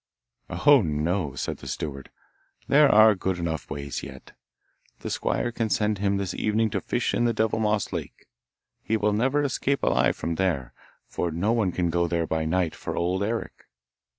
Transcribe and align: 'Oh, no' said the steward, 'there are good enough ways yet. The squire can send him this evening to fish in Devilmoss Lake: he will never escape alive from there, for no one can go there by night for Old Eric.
'Oh, 0.49 0.81
no' 0.81 1.35
said 1.35 1.57
the 1.57 1.67
steward, 1.67 2.09
'there 2.67 2.91
are 2.91 3.13
good 3.13 3.37
enough 3.37 3.69
ways 3.69 4.01
yet. 4.01 4.31
The 5.01 5.11
squire 5.11 5.51
can 5.51 5.69
send 5.69 5.99
him 5.99 6.17
this 6.17 6.33
evening 6.33 6.71
to 6.71 6.81
fish 6.81 7.13
in 7.13 7.25
Devilmoss 7.25 7.93
Lake: 7.93 8.25
he 8.81 8.97
will 8.97 9.13
never 9.13 9.43
escape 9.43 9.83
alive 9.83 10.15
from 10.15 10.37
there, 10.41 10.73
for 11.05 11.29
no 11.29 11.51
one 11.51 11.71
can 11.71 11.91
go 11.91 12.07
there 12.07 12.25
by 12.25 12.45
night 12.45 12.73
for 12.73 12.95
Old 12.95 13.21
Eric. 13.21 13.67